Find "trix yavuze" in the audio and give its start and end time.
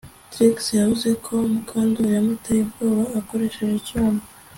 0.31-1.09